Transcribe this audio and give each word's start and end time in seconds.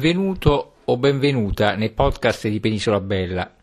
Benvenuto 0.00 0.76
o 0.86 0.96
benvenuta 0.96 1.74
nei 1.74 1.90
podcast 1.90 2.48
di 2.48 2.58
Penisola 2.58 3.00
Bella. 3.00 3.54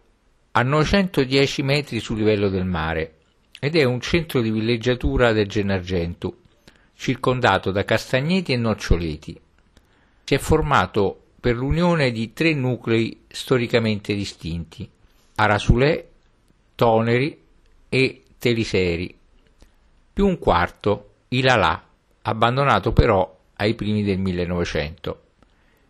a 0.49 0.63
910 0.63 1.61
metri 1.61 1.99
sul 1.99 2.17
livello 2.17 2.49
del 2.49 2.65
mare 2.65 3.17
ed 3.59 3.75
è 3.75 3.83
un 3.83 4.01
centro 4.01 4.41
di 4.41 4.49
villeggiatura 4.49 5.31
del 5.31 5.47
Gennargentu, 5.47 6.35
circondato 6.95 7.69
da 7.69 7.85
castagneti 7.85 8.51
e 8.51 8.57
noccioleti 8.57 9.43
si 10.25 10.33
è 10.33 10.37
formato 10.39 11.21
per 11.39 11.55
l'unione 11.55 12.11
di 12.11 12.33
tre 12.33 12.55
nuclei 12.55 13.25
storicamente 13.27 14.15
distinti, 14.15 14.89
Arasulè, 15.35 16.03
Toneri 16.73 17.39
e 17.87 18.23
Teliseri, 18.39 19.15
più 20.11 20.25
un 20.25 20.39
quarto, 20.39 21.11
Ilalà, 21.27 21.87
abbandonato 22.23 22.91
però 22.91 23.39
ai 23.57 23.75
primi 23.75 24.01
del 24.01 24.17
1900. 24.17 25.21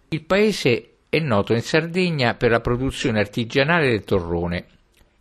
Il 0.10 0.22
paese 0.24 0.96
è 1.08 1.20
noto 1.20 1.54
in 1.54 1.62
Sardegna 1.62 2.34
per 2.34 2.52
la 2.52 2.60
produzione 2.60 3.22
artigianale 3.22 3.88
del 3.88 4.04
torrone, 4.04 4.66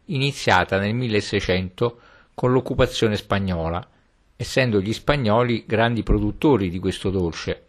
iniziata 0.07 0.81
nel 0.81 0.95
1600 0.95 2.01
con 2.35 2.51
l'occupazione 2.51 3.15
spagnola, 3.15 3.89
essendo 4.35 4.81
gli 4.81 4.93
spagnoli 4.93 5.63
grandi 5.69 6.03
produttori 6.03 6.69
di 6.69 6.81
questo 6.81 7.11
dolce 7.11 7.67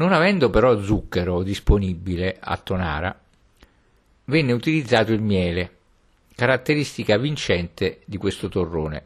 non 0.00 0.12
avendo 0.14 0.48
però 0.48 0.80
zucchero 0.80 1.42
disponibile 1.42 2.38
a 2.40 2.56
Tonara, 2.56 3.20
venne 4.24 4.52
utilizzato 4.52 5.12
il 5.12 5.20
miele, 5.20 5.76
caratteristica 6.34 7.18
vincente 7.18 8.00
di 8.06 8.16
questo 8.16 8.48
torrone. 8.48 9.04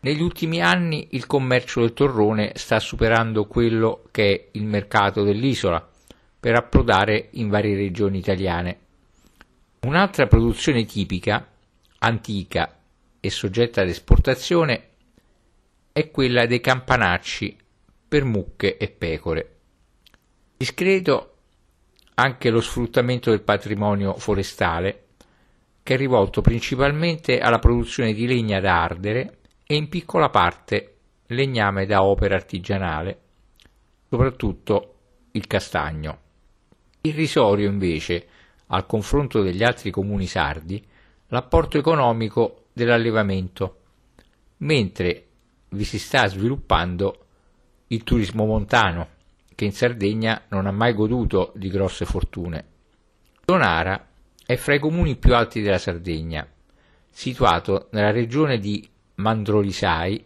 Negli 0.00 0.22
ultimi 0.22 0.62
anni 0.62 1.08
il 1.10 1.26
commercio 1.26 1.80
del 1.80 1.94
torrone 1.94 2.52
sta 2.54 2.78
superando 2.78 3.46
quello 3.46 4.04
che 4.12 4.32
è 4.32 4.48
il 4.52 4.66
mercato 4.66 5.24
dell'isola 5.24 5.84
per 6.38 6.54
approdare 6.54 7.30
in 7.32 7.48
varie 7.48 7.74
regioni 7.74 8.18
italiane. 8.18 8.78
Un'altra 9.80 10.28
produzione 10.28 10.84
tipica, 10.84 11.44
antica 11.98 12.78
e 13.18 13.30
soggetta 13.30 13.80
ad 13.80 13.88
esportazione 13.88 14.90
è 15.90 16.08
quella 16.12 16.46
dei 16.46 16.60
campanacci 16.60 17.56
per 18.06 18.22
mucche 18.22 18.76
e 18.76 18.88
pecore. 18.88 19.54
Discreto 20.58 21.34
anche 22.14 22.50
lo 22.50 22.60
sfruttamento 22.60 23.30
del 23.30 23.42
patrimonio 23.42 24.14
forestale, 24.14 25.04
che 25.84 25.94
è 25.94 25.96
rivolto 25.96 26.40
principalmente 26.40 27.38
alla 27.38 27.60
produzione 27.60 28.12
di 28.12 28.26
legna 28.26 28.58
da 28.58 28.82
ardere 28.82 29.38
e 29.64 29.76
in 29.76 29.88
piccola 29.88 30.30
parte 30.30 30.96
legname 31.26 31.86
da 31.86 32.02
opera 32.02 32.34
artigianale, 32.34 33.20
soprattutto 34.08 34.94
il 35.30 35.46
castagno. 35.46 36.18
Irrisorio 37.02 37.70
invece, 37.70 38.26
al 38.66 38.84
confronto 38.84 39.42
degli 39.42 39.62
altri 39.62 39.92
comuni 39.92 40.26
sardi, 40.26 40.84
l'apporto 41.28 41.78
economico 41.78 42.64
dell'allevamento, 42.72 43.80
mentre 44.56 45.26
vi 45.68 45.84
si 45.84 46.00
sta 46.00 46.26
sviluppando 46.26 47.26
il 47.86 48.02
turismo 48.02 48.44
montano 48.44 49.17
che 49.58 49.64
in 49.64 49.72
Sardegna 49.72 50.42
non 50.50 50.66
ha 50.66 50.70
mai 50.70 50.94
goduto 50.94 51.52
di 51.56 51.68
grosse 51.68 52.04
fortune. 52.04 52.64
Donara 53.44 54.06
è 54.46 54.54
fra 54.54 54.74
i 54.74 54.78
comuni 54.78 55.16
più 55.16 55.34
alti 55.34 55.62
della 55.62 55.78
Sardegna, 55.78 56.48
situato 57.10 57.88
nella 57.90 58.12
regione 58.12 58.60
di 58.60 58.88
Mandrolisai, 59.16 60.24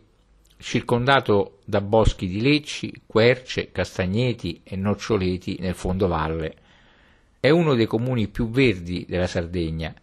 circondato 0.58 1.60
da 1.64 1.80
boschi 1.80 2.26
di 2.26 2.42
lecci, 2.42 2.92
querce, 3.06 3.72
castagneti 3.72 4.60
e 4.64 4.76
noccioleti 4.76 5.56
nel 5.60 5.74
fondovalle. 5.74 6.54
È 7.40 7.48
uno 7.48 7.74
dei 7.74 7.86
comuni 7.86 8.28
più 8.28 8.50
verdi 8.50 9.06
della 9.08 9.26
Sardegna, 9.26 9.94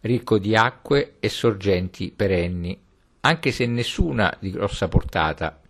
ricco 0.00 0.36
di 0.38 0.56
acque 0.56 1.18
e 1.20 1.28
sorgenti 1.28 2.10
perenni, 2.10 2.76
anche 3.20 3.52
se 3.52 3.66
nessuna 3.66 4.36
di 4.40 4.50
grossa 4.50 4.88
portata, 4.88 5.60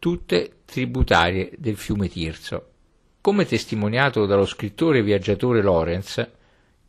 tutte 0.00 0.62
tributarie 0.64 1.52
del 1.58 1.76
fiume 1.76 2.08
Tirso. 2.08 2.68
Come 3.20 3.44
testimoniato 3.44 4.24
dallo 4.24 4.46
scrittore 4.46 5.02
viaggiatore 5.02 5.60
Lorenz, 5.60 6.26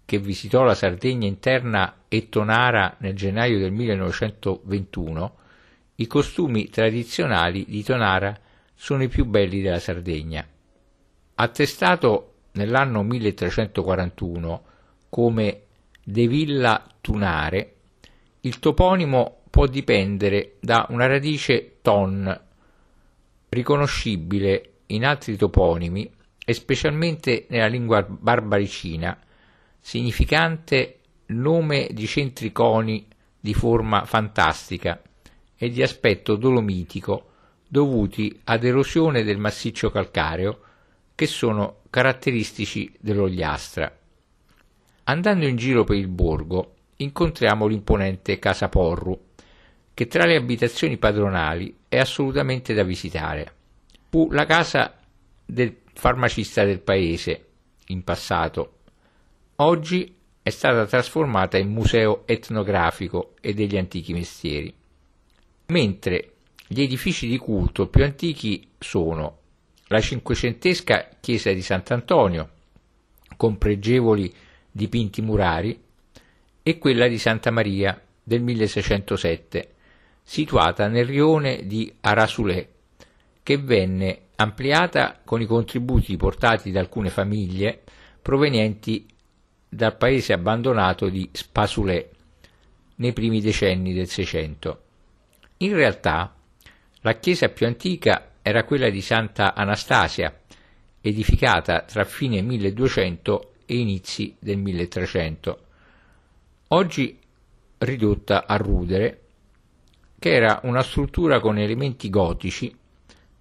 che 0.05 0.17
visitò 0.17 0.63
la 0.63 0.73
Sardegna 0.73 1.27
interna 1.27 2.03
e 2.07 2.29
Tonara 2.29 2.95
nel 2.99 3.13
gennaio 3.13 3.59
del 3.59 3.73
1921, 3.73 5.35
i 5.95 6.07
costumi 6.07 6.69
tradizionali 6.69 7.65
di 7.67 7.83
Tonara 7.83 8.33
sono 8.73 9.03
i 9.03 9.09
più 9.09 9.25
belli 9.25 9.61
della 9.61 9.79
Sardegna. 9.79 10.47
Attestato 11.35 12.33
nell'anno 12.53 13.03
1341 13.03 14.63
come 15.09 15.63
De 16.01 16.27
Villa 16.27 16.87
Tunare, 17.01 17.73
il 18.41 18.57
toponimo 18.59 19.41
può 19.49 19.65
dipendere 19.65 20.53
da 20.61 20.85
una 20.89 21.07
radice 21.07 21.79
ton 21.81 22.49
riconoscibile 23.51 24.83
in 24.87 25.05
altri 25.05 25.35
toponimi 25.35 26.09
e 26.43 26.53
specialmente 26.53 27.47
nella 27.49 27.67
lingua 27.67 28.01
barbaricina, 28.01 29.17
significante 29.79 30.99
nome 31.27 31.89
di 31.91 32.07
centriconi 32.07 33.05
di 33.39 33.53
forma 33.53 34.05
fantastica 34.05 35.01
e 35.57 35.69
di 35.69 35.81
aspetto 35.83 36.35
dolomitico 36.35 37.29
dovuti 37.67 38.39
ad 38.45 38.63
erosione 38.63 39.23
del 39.23 39.37
massiccio 39.37 39.91
calcareo 39.91 40.59
che 41.13 41.27
sono 41.27 41.81
caratteristici 41.89 42.93
dell'Ogliastra. 42.99 43.97
Andando 45.03 45.45
in 45.45 45.57
giro 45.57 45.83
per 45.83 45.97
il 45.97 46.07
borgo 46.07 46.75
incontriamo 46.97 47.67
l'imponente 47.67 48.39
Casa 48.39 48.69
Porru, 48.69 49.30
che 50.01 50.07
tra 50.07 50.25
le 50.25 50.35
abitazioni 50.35 50.97
padronali 50.97 51.77
è 51.87 51.99
assolutamente 51.99 52.73
da 52.73 52.81
visitare. 52.81 53.53
Fu 54.09 54.31
la 54.31 54.47
casa 54.47 54.97
del 55.45 55.77
farmacista 55.93 56.63
del 56.63 56.79
paese 56.79 57.49
in 57.89 58.03
passato. 58.03 58.79
Oggi 59.57 60.11
è 60.41 60.49
stata 60.49 60.87
trasformata 60.87 61.59
in 61.59 61.69
museo 61.69 62.23
etnografico 62.25 63.35
e 63.41 63.53
degli 63.53 63.77
antichi 63.77 64.11
mestieri. 64.13 64.73
Mentre 65.67 66.33
gli 66.65 66.81
edifici 66.81 67.27
di 67.27 67.37
culto 67.37 67.87
più 67.87 68.03
antichi 68.03 68.69
sono 68.79 69.37
la 69.83 70.01
cinquecentesca 70.01 71.09
chiesa 71.19 71.51
di 71.51 71.61
Sant'Antonio, 71.61 72.49
con 73.37 73.59
pregevoli 73.59 74.33
dipinti 74.71 75.21
murari, 75.21 75.79
e 76.63 76.77
quella 76.79 77.07
di 77.07 77.19
Santa 77.19 77.51
Maria 77.51 78.03
del 78.23 78.41
1607, 78.41 79.75
situata 80.23 80.87
nel 80.87 81.05
rione 81.05 81.65
di 81.65 81.93
Arasulè, 82.01 82.67
che 83.43 83.57
venne 83.57 84.27
ampliata 84.35 85.19
con 85.23 85.41
i 85.41 85.45
contributi 85.45 86.15
portati 86.17 86.71
da 86.71 86.79
alcune 86.79 87.09
famiglie 87.09 87.81
provenienti 88.21 89.05
dal 89.67 89.95
paese 89.97 90.33
abbandonato 90.33 91.09
di 91.09 91.29
Spasulè 91.31 92.09
nei 92.95 93.13
primi 93.13 93.41
decenni 93.41 93.93
del 93.93 94.07
Seicento. 94.07 94.83
In 95.57 95.73
realtà 95.73 96.35
la 97.01 97.13
chiesa 97.13 97.49
più 97.49 97.65
antica 97.65 98.31
era 98.41 98.63
quella 98.63 98.89
di 98.89 99.01
Santa 99.01 99.53
Anastasia, 99.53 100.39
edificata 101.01 101.81
tra 101.81 102.03
fine 102.03 102.41
1200 102.41 103.53
e 103.65 103.77
inizi 103.77 104.35
del 104.39 104.57
1300, 104.57 105.65
oggi 106.69 107.19
ridotta 107.79 108.45
a 108.45 108.55
rudere 108.57 109.21
che 110.21 110.35
era 110.35 110.59
una 110.65 110.83
struttura 110.83 111.39
con 111.39 111.57
elementi 111.57 112.07
gotici 112.11 112.71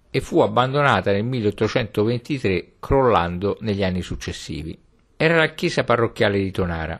e 0.09 0.19
fu 0.19 0.39
abbandonata 0.39 1.11
nel 1.11 1.23
1823 1.23 2.71
crollando 2.79 3.59
negli 3.61 3.83
anni 3.83 4.01
successivi. 4.01 4.75
era 5.15 5.35
la 5.35 5.53
chiesa 5.53 5.83
parrocchiale 5.83 6.39
di 6.39 6.49
Tonara, 6.49 6.99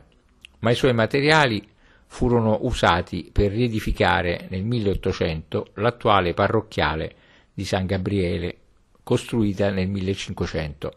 ma 0.60 0.70
i 0.70 0.76
suoi 0.76 0.94
materiali 0.94 1.68
furono 2.06 2.60
usati 2.62 3.32
per 3.34 3.50
riedificare 3.50 4.46
nel 4.50 4.64
1800 4.64 5.70
l'attuale 5.74 6.36
parrocchiale 6.36 7.16
di 7.52 7.66
San 7.66 7.88
Gabriele, 7.88 8.58
costruita 9.02 9.72
nel 9.72 9.88
1500. 9.88 10.94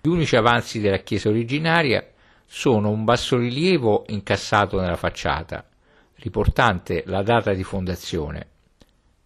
Gli 0.00 0.08
unici 0.08 0.36
avanzi 0.36 0.78
della 0.78 0.98
chiesa 0.98 1.28
originaria 1.28 2.08
sono 2.44 2.88
un 2.88 3.02
bassorilievo 3.02 4.04
incassato 4.10 4.80
nella 4.80 4.94
facciata, 4.94 5.66
riportante 6.16 7.02
la 7.06 7.22
data 7.22 7.52
di 7.52 7.62
fondazione, 7.62 8.46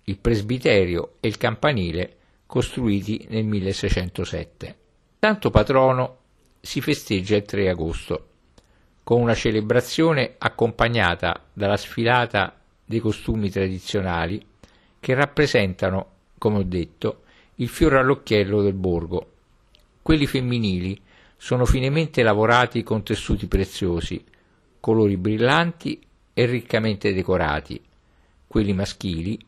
il 0.04 0.19
presbiterio 0.19 1.14
e 1.20 1.28
il 1.28 1.37
campanile 1.37 2.16
costruiti 2.46 3.26
nel 3.28 3.44
1607. 3.44 4.76
Tanto 5.19 5.50
patrono 5.50 6.16
si 6.60 6.81
festeggia 6.81 7.37
il 7.37 7.44
3 7.44 7.69
agosto, 7.69 8.26
con 9.04 9.20
una 9.20 9.34
celebrazione 9.34 10.34
accompagnata 10.38 11.44
dalla 11.52 11.76
sfilata 11.76 12.58
dei 12.84 13.00
costumi 13.00 13.50
tradizionali 13.50 14.44
che 14.98 15.14
rappresentano, 15.14 16.06
come 16.38 16.58
ho 16.58 16.62
detto, 16.62 17.22
il 17.56 17.69
fiore 17.69 17.98
all'occhiello 17.98 18.62
del 18.62 18.75
borgo. 18.75 19.32
Quelli 20.02 20.26
femminili 20.26 21.00
sono 21.37 21.64
finemente 21.64 22.22
lavorati 22.22 22.82
con 22.82 23.02
tessuti 23.02 23.46
preziosi, 23.46 24.22
colori 24.81 25.16
brillanti 25.16 26.00
e 26.40 26.46
riccamente 26.46 27.12
decorati. 27.12 27.78
Quelli 28.46 28.72
maschili, 28.72 29.38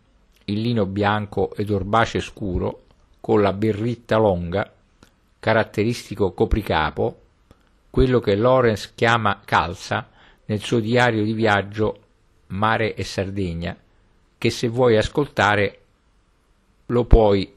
il 0.45 0.61
lino 0.61 0.85
bianco 0.85 1.55
ed 1.55 1.71
orbace 1.71 2.21
scuro, 2.21 2.83
con 3.19 3.41
la 3.41 3.55
berritta 3.55 4.19
longa, 4.19 4.71
caratteristico 5.41 6.33
copricapo, 6.33 7.21
quello 7.89 8.21
che 8.21 8.37
Lorenz 8.37 8.93
chiama 8.95 9.41
calza 9.43 10.11
nel 10.45 10.61
suo 10.61 10.81
diario 10.81 11.25
di 11.25 11.33
viaggio 11.33 11.99
Mare 12.49 12.95
e 12.95 13.05
Sardegna, 13.05 13.75
che 14.37 14.51
se 14.51 14.69
vuoi 14.69 14.99
ascoltare 14.99 15.81
lo 16.87 17.07
puoi 17.07 17.51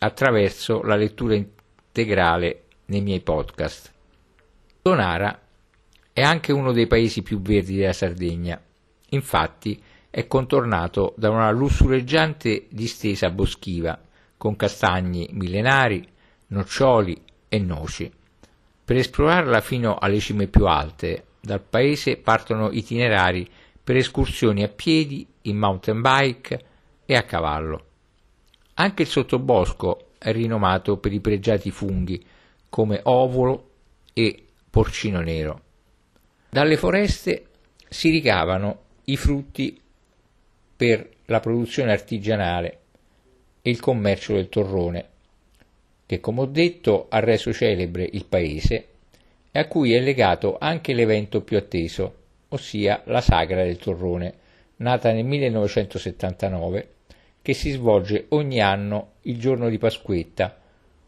attraverso 0.00 0.82
la 0.82 0.96
lettura 0.96 1.34
integrale 1.34 2.64
nei 2.86 3.00
miei 3.00 3.20
podcast. 3.20 3.90
Donara 4.82 5.41
è 6.12 6.20
anche 6.20 6.52
uno 6.52 6.72
dei 6.72 6.86
paesi 6.86 7.22
più 7.22 7.40
verdi 7.40 7.76
della 7.76 7.92
Sardegna, 7.92 8.60
infatti 9.10 9.82
è 10.10 10.26
contornato 10.26 11.14
da 11.16 11.30
una 11.30 11.50
lussureggiante 11.50 12.66
distesa 12.68 13.30
boschiva 13.30 13.98
con 14.36 14.56
castagni 14.56 15.28
millenari, 15.32 16.06
noccioli 16.48 17.18
e 17.48 17.58
noci. 17.58 18.12
Per 18.84 18.96
esplorarla 18.96 19.60
fino 19.60 19.96
alle 19.96 20.18
cime 20.18 20.48
più 20.48 20.66
alte, 20.66 21.24
dal 21.40 21.62
paese 21.62 22.18
partono 22.18 22.70
itinerari 22.70 23.48
per 23.82 23.96
escursioni 23.96 24.62
a 24.62 24.68
piedi, 24.68 25.26
in 25.42 25.56
mountain 25.56 26.00
bike 26.00 26.64
e 27.06 27.16
a 27.16 27.22
cavallo. 27.22 27.84
Anche 28.74 29.02
il 29.02 29.08
sottobosco 29.08 30.10
è 30.18 30.30
rinomato 30.30 30.98
per 30.98 31.12
i 31.12 31.20
pregiati 31.20 31.70
funghi 31.70 32.22
come 32.68 33.00
ovolo 33.04 33.70
e 34.12 34.44
porcino 34.70 35.20
nero. 35.20 35.60
Dalle 36.54 36.76
foreste 36.76 37.46
si 37.88 38.10
ricavano 38.10 38.80
i 39.04 39.16
frutti 39.16 39.80
per 40.76 41.08
la 41.24 41.40
produzione 41.40 41.92
artigianale 41.92 42.78
e 43.62 43.70
il 43.70 43.80
commercio 43.80 44.34
del 44.34 44.50
torrone, 44.50 45.08
che 46.04 46.20
come 46.20 46.42
ho 46.42 46.44
detto 46.44 47.06
ha 47.08 47.20
reso 47.20 47.54
celebre 47.54 48.06
il 48.12 48.26
paese 48.26 48.88
e 49.50 49.58
a 49.58 49.66
cui 49.66 49.94
è 49.94 50.00
legato 50.00 50.58
anche 50.60 50.92
l'evento 50.92 51.40
più 51.40 51.56
atteso, 51.56 52.16
ossia 52.48 53.00
la 53.06 53.22
Sagra 53.22 53.62
del 53.64 53.78
Torrone, 53.78 54.34
nata 54.76 55.10
nel 55.10 55.24
1979, 55.24 56.88
che 57.40 57.54
si 57.54 57.70
svolge 57.70 58.26
ogni 58.28 58.60
anno 58.60 59.12
il 59.22 59.38
giorno 59.38 59.70
di 59.70 59.78
Pasquetta, 59.78 60.60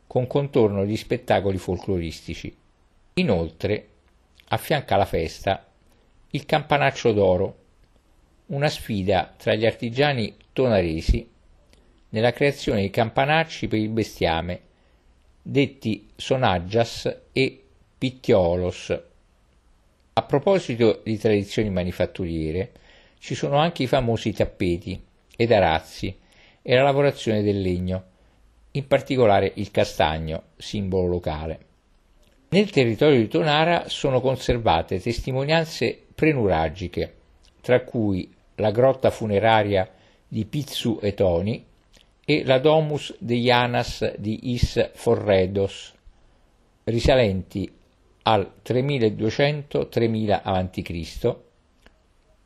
con 0.07 0.27
contorno 0.27 0.87
di 0.87 0.97
spettacoli 0.97 1.59
folcloristici. 1.59 2.57
Inoltre, 3.17 3.89
affianca 4.55 4.95
alla 4.95 5.05
festa 5.05 5.67
il 6.31 6.47
Campanaccio 6.47 7.13
d'Oro, 7.13 7.59
una 8.47 8.69
sfida 8.69 9.33
tra 9.37 9.55
gli 9.55 9.67
artigiani 9.67 10.35
tonaresi 10.53 11.31
nella 12.11 12.33
creazione 12.33 12.81
di 12.83 12.91
campanacci 12.91 13.69
per 13.69 13.79
il 13.79 13.89
bestiame 13.89 14.61
detti 15.47 16.09
sonaggias 16.17 17.23
e 17.33 17.65
pittiolos. 17.99 19.03
A 20.15 20.23
proposito 20.23 21.03
di 21.05 21.19
tradizioni 21.19 21.69
manifatturiere, 21.71 22.73
ci 23.19 23.35
sono 23.35 23.59
anche 23.59 23.83
i 23.83 23.87
famosi 23.87 24.33
tappeti 24.33 25.03
ed 25.37 25.53
arazzi 25.53 26.17
e 26.63 26.75
la 26.75 26.83
lavorazione 26.83 27.43
del 27.43 27.61
legno, 27.61 28.05
in 28.73 28.87
particolare 28.87 29.53
il 29.57 29.71
castagno, 29.71 30.45
simbolo 30.57 31.07
locale. 31.07 31.74
Nel 32.55 32.71
territorio 32.71 33.19
di 33.19 33.27
Tonara 33.27 33.89
sono 33.89 34.21
conservate 34.21 35.01
testimonianze 35.01 36.01
prenuragiche, 36.15 37.15
tra 37.61 37.83
cui 37.83 38.33
la 38.55 38.71
grotta 38.71 39.11
funeraria 39.11 39.91
di 40.29 40.45
Pizzu 40.45 41.01
e 41.03 41.15
Toni, 41.15 41.67
e 42.25 42.45
la 42.45 42.61
Domus 42.61 43.17
de 43.19 43.35
Janas 43.39 44.15
di 44.19 44.53
Is 44.53 44.93
Forredos, 44.95 45.95
risalenti 46.85 47.69
al 48.23 48.49
3200-3000 48.65 50.41
a.C., 50.41 51.37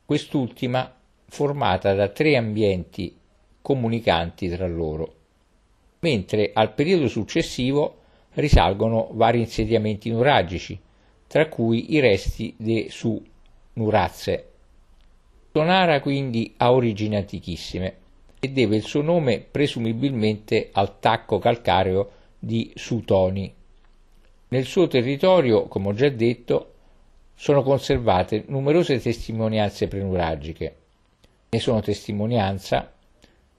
quest'ultima 0.05 0.91
formata 1.27 1.93
da 1.93 2.07
tre 2.07 2.35
ambienti 2.35 3.15
comunicanti 3.61 4.49
tra 4.49 4.65
loro, 4.65 5.13
mentre 5.99 6.49
al 6.51 6.73
periodo 6.73 7.07
successivo 7.07 7.98
risalgono 8.33 9.09
vari 9.11 9.39
insediamenti 9.39 10.09
nuragici, 10.09 10.79
tra 11.27 11.47
cui 11.47 11.93
i 11.93 11.99
resti 11.99 12.53
de 12.57 12.87
su 12.89 13.21
Nurazze. 13.73 14.45
Tonara 15.51 15.99
quindi 15.99 16.53
ha 16.57 16.71
origini 16.71 17.15
antichissime 17.15 17.95
e 18.39 18.49
deve 18.49 18.75
il 18.75 18.83
suo 18.83 19.01
nome 19.01 19.39
presumibilmente 19.39 20.69
al 20.71 20.99
tacco 20.99 21.39
calcareo 21.39 22.11
di 22.37 22.71
Sutoni. 22.75 23.53
Nel 24.49 24.65
suo 24.65 24.87
territorio, 24.87 25.67
come 25.67 25.89
ho 25.89 25.93
già 25.93 26.09
detto, 26.09 26.73
sono 27.35 27.63
conservate 27.63 28.45
numerose 28.47 28.99
testimonianze 28.99 29.87
prenuragiche. 29.87 30.75
Ne 31.49 31.59
sono 31.59 31.81
testimonianza 31.81 32.91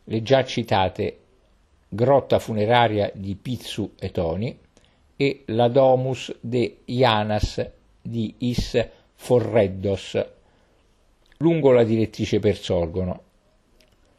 le 0.04 0.22
già 0.22 0.44
citate 0.44 1.19
grotta 1.92 2.38
funeraria 2.38 3.10
di 3.12 3.34
Pizzu 3.34 3.94
Toni 4.12 4.56
e 5.16 5.42
la 5.46 5.68
Domus 5.68 6.34
de 6.40 6.82
Ianas 6.84 7.68
di 8.00 8.34
Is 8.38 8.88
Forreddos, 9.14 10.26
lungo 11.38 11.72
la 11.72 11.82
direttrice 11.82 12.38
per 12.38 12.56
Sorgono. 12.56 13.22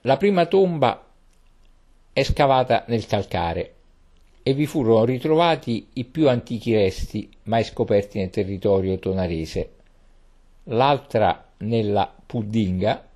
La 0.02 0.18
prima 0.18 0.46
tomba 0.46 1.08
è 2.12 2.24
scavata 2.24 2.84
nel 2.88 3.08
calcare 3.08 3.76
e 4.44 4.54
vi 4.54 4.66
furono 4.66 5.06
ritrovati 5.06 5.88
i 5.94 6.04
più 6.04 6.28
antichi 6.28 6.74
resti 6.74 7.30
mai 7.44 7.64
scoperti 7.64 8.20
nel 8.20 8.30
territorio 8.30 9.00
tonarese, 9.00 9.70
l'altra 10.66 11.48
nella 11.60 12.14
Puddinga 12.26 13.08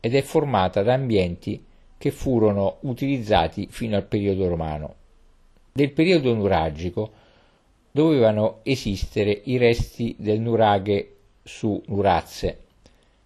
ed 0.00 0.14
è 0.14 0.22
formata 0.22 0.82
da 0.82 0.92
ambienti 0.92 1.64
che 1.98 2.10
furono 2.10 2.78
utilizzati 2.80 3.68
fino 3.70 3.96
al 3.96 4.04
periodo 4.04 4.48
romano. 4.48 4.94
Del 5.72 5.92
periodo 5.92 6.32
nuragico 6.34 7.10
dovevano 7.90 8.60
esistere 8.62 9.40
i 9.44 9.56
resti 9.56 10.14
del 10.18 10.40
nuraghe 10.40 11.14
su 11.42 11.82
Nurazze, 11.86 12.58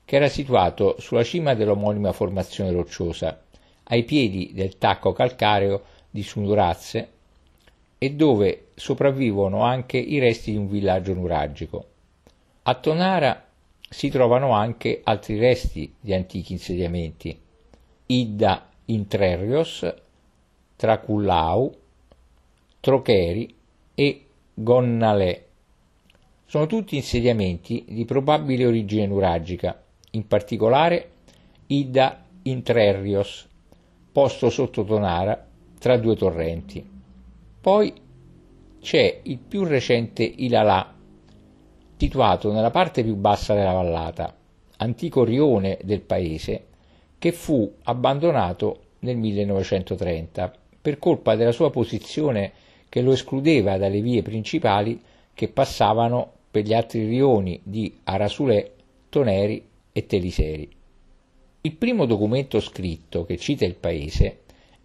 che 0.05 0.17
era 0.17 0.29
situato 0.29 0.97
sulla 0.99 1.25
cima 1.25 1.55
dell'omonima 1.55 2.13
formazione 2.13 2.71
rocciosa, 2.71 3.43
ai 3.85 4.05
piedi 4.05 4.53
del 4.55 4.79
tacco 4.79 5.13
calcareo 5.13 5.83
di 6.11 6.23
Sunurazze 6.23 7.09
e 7.99 8.13
dove 8.13 8.69
sopravvivono 8.75 9.63
anche 9.63 9.99
i 9.99 10.19
resti 10.19 10.53
di 10.53 10.57
un 10.57 10.69
villaggio 10.69 11.15
nuragico. 11.15 11.85
A 12.63 12.75
Tonara 12.75 13.47
si 13.89 14.09
trovano 14.09 14.53
anche 14.53 15.01
altri 15.03 15.39
resti 15.39 15.93
di 16.01 16.15
antichi 16.15 16.53
insediamenti, 16.53 17.39
Idda 18.11 18.69
Intrerrios, 18.87 19.87
Tracullau, 20.75 21.73
Trocheri 22.81 23.55
e 23.95 24.27
Gonnalè. 24.53 25.45
Sono 26.45 26.67
tutti 26.67 26.97
insediamenti 26.97 27.85
di 27.89 28.05
probabile 28.05 28.67
origine 28.67 29.07
nuragica 29.07 29.81
in 30.11 30.27
particolare 30.27 31.11
Ida 31.69 32.25
Intrerrios, 32.43 33.47
posto 34.11 34.51
sotto 34.51 34.83
Tonara 34.83 35.47
tra 35.79 35.97
due 35.97 36.17
torrenti. 36.17 36.85
Poi 37.61 37.93
c'è 38.81 39.21
il 39.23 39.39
più 39.39 39.63
recente 39.63 40.25
Ilalà, 40.25 40.93
situato 41.97 42.51
nella 42.51 42.73
parte 42.73 43.05
più 43.05 43.15
bassa 43.15 43.55
della 43.55 43.71
vallata, 43.71 44.35
antico 44.79 45.23
rione 45.23 45.79
del 45.85 46.01
paese, 46.01 46.65
che 47.21 47.33
fu 47.33 47.71
abbandonato 47.83 48.79
nel 49.01 49.19
1930 49.19 50.53
per 50.81 50.99
colpa 50.99 51.37
della 51.37 51.53
sua 51.53 51.71
posizione 51.71 52.51
che 52.89 53.03
lo 53.03 53.13
escludeva 53.13 53.77
dalle 53.77 54.01
vie 54.01 54.23
principali 54.23 54.99
che 55.35 55.49
passavano 55.49 56.33
per 56.51 56.65
gli 56.65 56.73
altri 56.73 57.05
rioni 57.05 57.61
di 57.63 58.01
Arasulè, 58.05 58.71
Toneri 59.11 59.63
e 59.93 60.07
Teliseri. 60.07 60.69
Il 61.61 61.75
primo 61.75 62.07
documento 62.07 62.59
scritto 62.59 63.27
che 63.27 63.37
cita 63.37 63.67
il 63.67 63.75
paese 63.75 64.41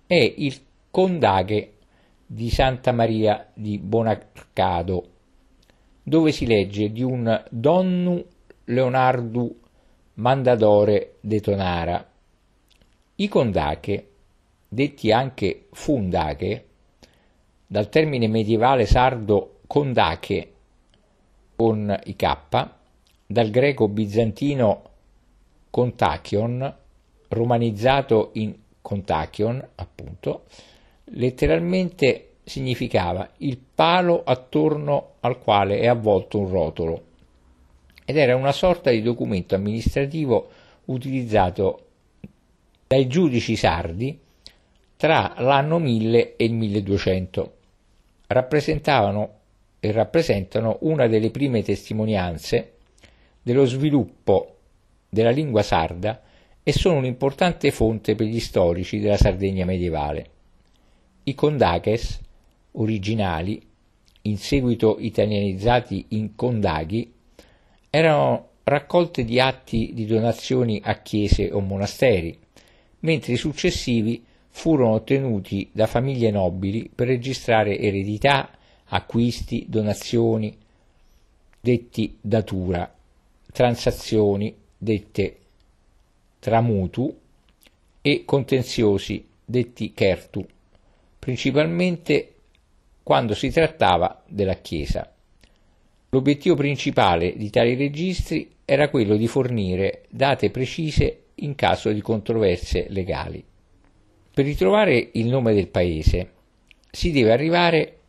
è 0.05 0.33
il 0.37 0.59
Condaghe 0.91 1.71
di 2.25 2.49
Santa 2.49 2.91
Maria 2.91 3.49
di 3.53 3.77
Bonarcado, 3.77 5.07
dove 6.03 6.33
si 6.33 6.45
legge 6.45 6.91
di 6.91 7.01
un 7.01 7.43
Donnu 7.49 8.25
Leonardo 8.65 9.55
Mandadore 10.15 11.15
de 11.21 11.39
Tonara. 11.39 12.09
I 13.17 13.29
Condache, 13.29 14.09
detti 14.67 15.09
anche 15.09 15.67
Fundache, 15.71 16.65
dal 17.65 17.87
termine 17.87 18.27
medievale 18.27 18.85
sardo 18.85 19.59
Condache 19.67 20.51
con 21.55 21.97
i 22.03 22.15
K, 22.17 22.67
dal 23.25 23.49
greco 23.51 23.87
bizantino 23.87 24.81
Kontakion, 25.69 26.75
romanizzato 27.29 28.31
in 28.33 28.53
Kontakion, 28.81 29.65
appunto, 29.75 30.43
letteralmente 31.05 32.33
significava 32.43 33.29
il 33.37 33.57
palo 33.57 34.23
attorno 34.25 35.13
al 35.21 35.39
quale 35.39 35.79
è 35.79 35.87
avvolto 35.87 36.39
un 36.39 36.49
rotolo. 36.49 37.03
Ed 38.03 38.17
era 38.17 38.35
una 38.35 38.51
sorta 38.51 38.89
di 38.89 39.01
documento 39.01 39.55
amministrativo 39.55 40.49
utilizzato 40.85 41.84
dai 42.95 43.07
giudici 43.07 43.57
sardi 43.57 44.17
tra 44.95 45.33
l'anno 45.39 45.79
1000 45.79 46.37
e 46.37 46.45
il 46.45 46.53
1200. 46.53 47.53
Rappresentavano 48.27 49.33
e 49.81 49.91
rappresentano 49.91 50.77
una 50.81 51.07
delle 51.07 51.29
prime 51.29 51.61
testimonianze 51.61 52.71
dello 53.41 53.65
sviluppo 53.65 54.55
della 55.09 55.29
lingua 55.29 55.61
sarda 55.61 56.21
e 56.63 56.71
sono 56.71 56.99
un'importante 56.99 57.69
fonte 57.71 58.15
per 58.15 58.27
gli 58.27 58.39
storici 58.39 58.99
della 58.99 59.17
Sardegna 59.17 59.65
medievale. 59.65 60.29
I 61.23 61.35
Condaches, 61.35 62.21
originali, 62.71 63.61
in 64.21 64.37
seguito 64.37 64.95
italianizzati 64.99 66.05
in 66.09 66.33
Condaghi, 66.35 67.13
erano 67.89 68.51
raccolte 68.63 69.25
di 69.25 69.39
atti 69.39 69.91
di 69.93 70.05
donazioni 70.05 70.81
a 70.83 70.95
chiese 71.01 71.51
o 71.51 71.59
monasteri, 71.59 72.43
mentre 73.05 73.33
i 73.33 73.37
successivi 73.37 74.25
furono 74.49 74.93
ottenuti 74.93 75.69
da 75.71 75.85
famiglie 75.85 76.31
nobili 76.31 76.89
per 76.93 77.07
registrare 77.07 77.77
eredità, 77.77 78.49
acquisti, 78.85 79.65
donazioni, 79.69 80.57
detti 81.61 82.17
datura, 82.19 82.91
transazioni, 83.51 84.53
dette 84.75 85.37
tramutu, 86.39 87.15
e 88.01 88.23
contenziosi, 88.25 89.25
detti 89.43 89.93
kertu, 89.93 90.45
principalmente 91.17 92.33
quando 93.03 93.33
si 93.33 93.49
trattava 93.49 94.23
della 94.27 94.55
Chiesa. 94.55 95.11
L'obiettivo 96.09 96.55
principale 96.55 97.35
di 97.35 97.49
tali 97.49 97.75
registri 97.75 98.57
era 98.63 98.89
quello 98.89 99.15
di 99.15 99.27
fornire 99.27 100.05
date 100.09 100.49
precise 100.49 101.24
in 101.35 101.55
caso 101.55 101.91
di 101.91 102.01
controversie 102.01 102.87
legali. 102.89 103.43
Per 104.33 104.45
ritrovare 104.45 105.09
il 105.13 105.27
nome 105.27 105.53
del 105.53 105.67
paese 105.67 106.31
si 106.91 107.11
deve 107.11 107.31
arrivare 107.31 107.99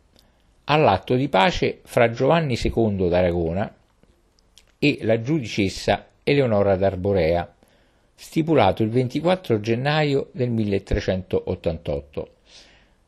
all'atto 0.65 1.15
di 1.15 1.29
pace 1.29 1.79
fra 1.83 2.09
Giovanni 2.11 2.57
II 2.61 3.07
d'Aragona 3.07 3.73
e 4.79 4.99
la 5.01 5.21
giudicessa 5.21 6.07
Eleonora 6.23 6.75
d'Arborea, 6.75 7.55
stipulato 8.13 8.83
il 8.83 8.89
24 8.89 9.59
gennaio 9.59 10.29
del 10.33 10.49
1388, 10.49 12.29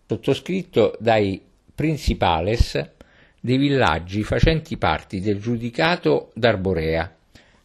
sottoscritto 0.07 0.95
dai 0.99 1.41
principales 1.75 2.91
dei 3.41 3.57
villaggi 3.57 4.23
facenti 4.23 4.77
parte 4.77 5.19
del 5.19 5.39
giudicato 5.39 6.31
d'Arborea 6.33 7.13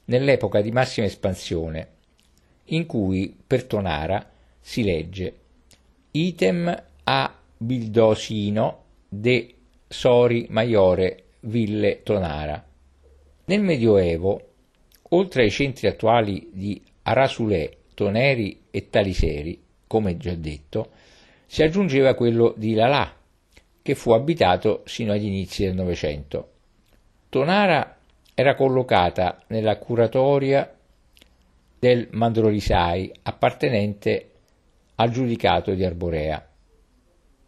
nell'epoca 0.06 0.61
di 0.61 0.70
massima 0.70 1.06
espansione, 1.06 1.88
in 2.66 2.87
cui 2.87 3.37
per 3.47 3.64
Tonara 3.64 4.30
si 4.61 4.83
legge 4.83 5.35
item 6.12 6.83
a 7.04 7.35
Bildosino 7.56 8.83
de 9.09 9.54
Sori 9.88 10.47
Maiore 10.50 11.25
Ville 11.40 12.02
Tonara. 12.02 12.64
Nel 13.47 13.61
Medioevo, 13.61 14.49
oltre 15.11 15.42
ai 15.42 15.50
centri 15.50 15.88
attuali 15.88 16.49
di 16.52 16.80
Arasulè, 17.02 17.71
Toneri 17.94 18.62
e 18.71 18.88
Taliseri, 18.90 19.61
come 19.87 20.16
già 20.16 20.35
detto, 20.35 20.90
si 21.47 21.62
aggiungeva 21.62 22.14
quello 22.14 22.54
di 22.56 22.75
Lalà, 22.75 23.12
che 23.83 23.94
fu 23.94 24.12
abitato 24.12 24.83
sino 24.87 25.12
agli 25.12 25.26
inizi 25.26 25.64
del 25.64 25.75
Novecento. 25.75 26.50
Tonara 27.28 27.99
era 28.35 28.54
collocata 28.54 29.42
nella 29.49 29.76
curatoria 29.78 30.73
del 31.85 32.09
Mandrolisai 32.12 33.12
appartenente 33.25 34.31
al 34.95 35.11
giudicato 35.11 35.75
di 35.75 35.85
Arborea. 35.85 36.49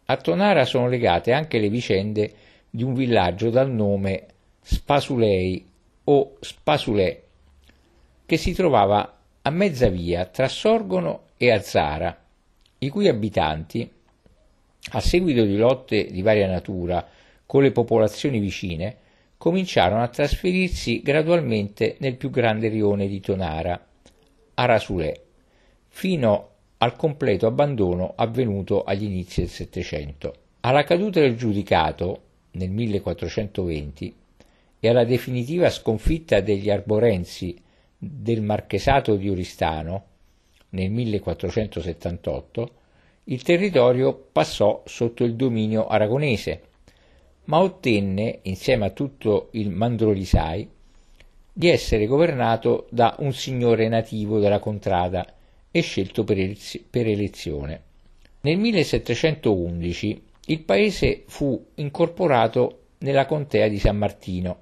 A 0.05 0.17
Tonara 0.17 0.63
sono 0.63 0.87
legate 0.87 1.31
anche 1.31 1.57
le 1.57 1.69
vicende 1.69 2.33
di 2.69 2.83
un 2.83 2.93
villaggio 2.93 3.49
dal 3.49 3.71
nome 3.71 4.27
Spasulei 4.61 5.67
o 6.03 6.35
Spasulè, 6.39 7.19
che 8.27 8.37
si 8.37 8.53
trovava 8.53 9.17
a 9.41 9.49
mezza 9.49 9.89
via 9.89 10.25
tra 10.25 10.47
Sorgono 10.47 11.29
e 11.35 11.49
Arzara, 11.49 12.15
i 12.77 12.89
cui 12.89 13.07
abitanti, 13.07 13.91
a 14.91 14.99
seguito 14.99 15.45
di 15.45 15.57
lotte 15.57 16.11
di 16.11 16.21
varia 16.21 16.47
natura 16.47 17.03
con 17.43 17.63
le 17.63 17.71
popolazioni 17.71 18.37
vicine, 18.37 18.97
cominciarono 19.35 20.03
a 20.03 20.09
trasferirsi 20.09 21.01
gradualmente 21.01 21.95
nel 22.01 22.17
più 22.17 22.29
grande 22.29 22.67
rione 22.67 23.07
di 23.07 23.19
Tonara, 23.19 23.86
Arasulè, 24.59 25.13
fino 25.87 26.49
al 26.77 26.95
completo 26.95 27.45
abbandono 27.45 28.13
avvenuto 28.15 28.83
agli 28.83 29.03
inizi 29.03 29.41
del 29.41 29.49
Settecento. 29.49 30.33
Alla 30.61 30.83
caduta 30.83 31.19
del 31.19 31.35
giudicato, 31.35 32.21
nel 32.51 32.71
1420, 32.71 34.15
e 34.79 34.89
alla 34.89 35.03
definitiva 35.03 35.69
sconfitta 35.69 36.39
degli 36.41 36.71
arborensi 36.71 37.55
del 37.95 38.41
marchesato 38.41 39.15
di 39.15 39.29
Oristano, 39.29 40.05
nel 40.69 40.89
1478, 40.89 42.71
il 43.25 43.43
territorio 43.43 44.15
passò 44.31 44.81
sotto 44.85 45.23
il 45.23 45.35
dominio 45.35 45.85
aragonese, 45.87 46.61
ma 47.45 47.59
ottenne, 47.59 48.39
insieme 48.43 48.87
a 48.87 48.89
tutto 48.89 49.49
il 49.51 49.69
Mandrolisai, 49.69 50.67
di 51.57 51.69
essere 51.69 52.05
governato 52.05 52.85
da 52.91 53.15
un 53.17 53.33
signore 53.33 53.87
nativo 53.87 54.37
della 54.37 54.59
contrada 54.59 55.25
e 55.71 55.81
scelto 55.81 56.23
per, 56.23 56.37
elezione. 56.91 57.81
Nel 58.41 58.59
1711 58.59 60.23
il 60.45 60.59
paese 60.59 61.23
fu 61.25 61.59
incorporato 61.75 62.81
nella 62.99 63.25
contea 63.25 63.69
di 63.69 63.79
San 63.79 63.97
Martino, 63.97 64.55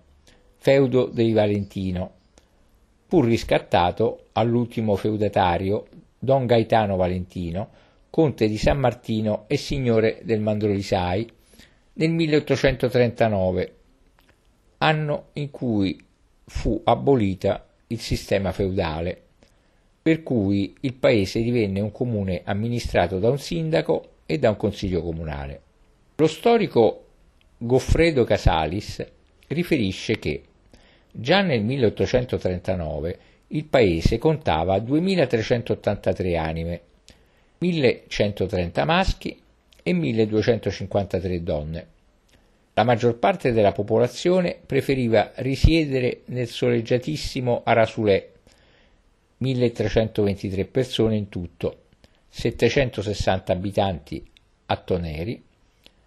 feudo 0.55 1.07
dei 1.07 1.33
Valentino, 1.33 2.11
pur 3.05 3.25
riscattato 3.25 4.27
all'ultimo 4.31 4.95
feudatario, 4.95 5.87
Don 6.17 6.45
Gaetano 6.45 6.95
Valentino, 6.95 7.71
conte 8.09 8.47
di 8.47 8.57
San 8.57 8.79
Martino 8.79 9.43
e 9.47 9.57
signore 9.57 10.21
del 10.23 10.39
Mandrolisai, 10.39 11.29
nel 11.95 12.09
1839, 12.09 13.75
anno 14.77 15.25
in 15.33 15.51
cui 15.51 16.04
fu 16.45 16.79
abolita 16.83 17.67
il 17.87 17.99
sistema 17.99 18.51
feudale 18.51 19.21
per 20.05 20.21
cui 20.21 20.75
il 20.81 20.93
paese 20.93 21.41
divenne 21.41 21.79
un 21.79 21.91
comune 21.91 22.41
amministrato 22.43 23.17
da 23.17 23.29
un 23.29 23.39
sindaco 23.39 24.09
e 24.27 24.37
da 24.37 24.49
un 24.49 24.57
consiglio 24.57 25.01
comunale. 25.01 25.61
Lo 26.15 26.27
storico 26.27 27.05
Goffredo 27.57 28.23
Casalis 28.23 29.03
riferisce 29.47 30.19
che 30.19 30.43
già 31.11 31.41
nel 31.41 31.63
1839 31.63 33.19
il 33.47 33.65
paese 33.65 34.19
contava 34.19 34.77
2383 34.77 36.37
anime, 36.37 36.81
1130 37.57 38.85
maschi 38.85 39.41
e 39.81 39.93
1253 39.93 41.43
donne. 41.43 41.87
La 42.77 42.83
maggior 42.83 43.15
parte 43.15 43.53
della 43.53 43.71
popolazione 43.71 44.59
preferiva 44.65 45.31
risiedere 45.35 46.23
nel 46.25 46.49
soleggiatissimo 46.49 47.61
Arasulè, 47.63 48.31
1323 49.37 50.65
persone 50.65 51.15
in 51.15 51.29
tutto, 51.29 51.83
760 52.27 53.53
abitanti 53.53 54.29
a 54.65 54.75
Toneri, 54.75 55.41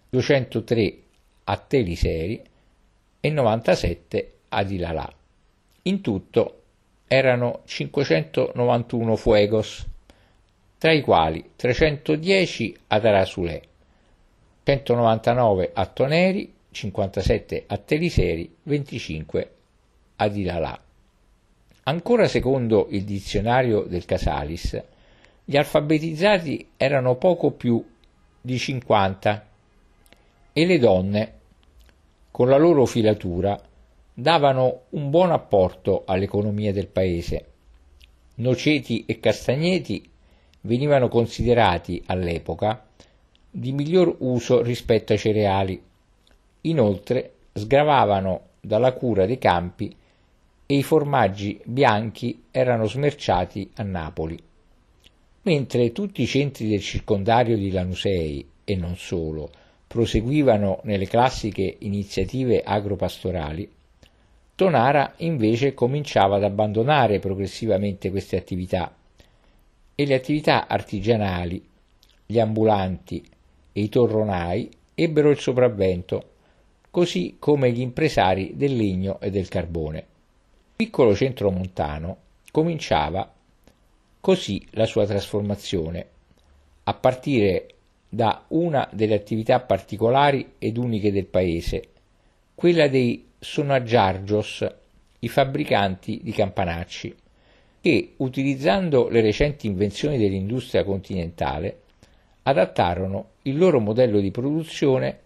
203 0.09 0.97
a 1.45 1.57
Teliseri 1.57 2.39
e 3.19 3.29
97 3.31 4.33
ad 4.49 4.69
Ilalà. 4.69 5.11
In 5.83 6.01
tutto 6.01 6.61
erano 7.07 7.61
591 7.65 9.15
fuegos, 9.15 9.87
tra 10.77 10.91
i 10.91 11.01
quali 11.01 11.49
310 11.55 12.77
ad 12.89 13.05
Arasulè, 13.05 13.59
199 14.61 15.71
a 15.73 15.85
Toneri, 15.87 16.57
57 16.79 17.65
a 17.67 17.77
Teliseri, 17.77 18.55
25 18.63 19.51
ad 20.15 20.37
Ilalà. 20.37 20.81
Ancora 21.83 22.27
secondo 22.27 22.87
il 22.91 23.03
dizionario 23.03 23.81
del 23.81 24.05
Casalis, 24.05 24.81
gli 25.43 25.57
alfabetizzati 25.57 26.69
erano 26.77 27.15
poco 27.15 27.51
più 27.51 27.85
di 28.39 28.57
50 28.57 29.47
e 30.53 30.65
le 30.65 30.77
donne, 30.77 31.33
con 32.31 32.47
la 32.47 32.57
loro 32.57 32.85
filatura, 32.85 33.61
davano 34.13 34.83
un 34.91 35.09
buon 35.09 35.31
apporto 35.31 36.03
all'economia 36.05 36.71
del 36.71 36.87
paese. 36.87 37.45
Noceti 38.35 39.03
e 39.05 39.19
castagneti 39.19 40.09
venivano 40.61 41.09
considerati 41.09 42.01
all'epoca 42.05 42.85
di 43.49 43.71
miglior 43.73 44.15
uso 44.19 44.61
rispetto 44.61 45.11
ai 45.11 45.19
cereali. 45.19 45.87
Inoltre 46.61 47.33
sgravavano 47.53 48.41
dalla 48.59 48.93
cura 48.93 49.25
dei 49.25 49.37
campi 49.37 49.95
e 50.65 50.75
i 50.75 50.83
formaggi 50.83 51.59
bianchi 51.63 52.43
erano 52.51 52.85
smerciati 52.85 53.71
a 53.75 53.83
Napoli. 53.83 54.37
Mentre 55.43 55.91
tutti 55.91 56.21
i 56.21 56.27
centri 56.27 56.67
del 56.67 56.81
circondario 56.81 57.57
di 57.57 57.71
Lanusei, 57.71 58.45
e 58.65 58.75
non 58.75 58.95
solo, 58.97 59.49
proseguivano 59.87 60.81
nelle 60.83 61.07
classiche 61.07 61.77
iniziative 61.79 62.61
agropastorali, 62.61 63.67
Tonara 64.53 65.13
invece 65.17 65.73
cominciava 65.73 66.35
ad 66.35 66.43
abbandonare 66.43 67.19
progressivamente 67.19 68.11
queste 68.11 68.35
attività 68.35 68.93
e 69.95 70.05
le 70.05 70.13
attività 70.13 70.67
artigianali, 70.67 71.65
gli 72.25 72.39
ambulanti 72.39 73.23
e 73.71 73.81
i 73.81 73.89
torronai 73.89 74.69
ebbero 74.93 75.29
il 75.29 75.39
sopravvento, 75.39 76.23
così 76.91 77.35
come 77.39 77.71
gli 77.71 77.81
impresari 77.81 78.53
del 78.55 78.75
legno 78.75 79.19
e 79.19 79.29
del 79.29 79.47
carbone. 79.47 80.05
Piccolo 80.75 81.15
centro 81.15 81.51
montano 81.51 82.17
cominciava 82.51 83.31
così 84.19 84.65
la 84.71 84.85
sua 84.85 85.05
trasformazione, 85.05 86.07
a 86.83 86.93
partire 86.93 87.67
da 88.09 88.45
una 88.49 88.89
delle 88.91 89.13
attività 89.13 89.59
particolari 89.59 90.53
ed 90.57 90.77
uniche 90.77 91.11
del 91.11 91.25
paese, 91.25 91.89
quella 92.55 92.87
dei 92.87 93.27
sonaggiargios, 93.37 94.65
i 95.19 95.27
fabbricanti 95.27 96.21
di 96.23 96.31
campanacci, 96.31 97.15
che, 97.81 98.13
utilizzando 98.17 99.07
le 99.09 99.21
recenti 99.21 99.67
invenzioni 99.67 100.17
dell'industria 100.17 100.83
continentale, 100.83 101.81
adattarono 102.43 103.29
il 103.43 103.57
loro 103.57 103.79
modello 103.79 104.19
di 104.19 104.31
produzione 104.31 105.19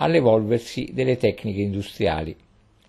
all'evolversi 0.00 0.90
delle 0.92 1.16
tecniche 1.16 1.60
industriali 1.60 2.34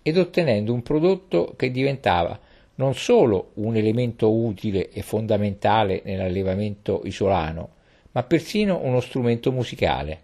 ed 0.02 0.16
ottenendo 0.16 0.72
un 0.72 0.82
prodotto 0.82 1.54
che 1.56 1.70
diventava 1.70 2.38
non 2.76 2.94
solo 2.94 3.50
un 3.54 3.76
elemento 3.76 4.32
utile 4.32 4.88
e 4.90 5.02
fondamentale 5.02 6.00
nell'allevamento 6.04 7.02
isolano, 7.04 7.68
ma 8.12 8.22
persino 8.22 8.80
uno 8.82 9.00
strumento 9.00 9.52
musicale. 9.52 10.22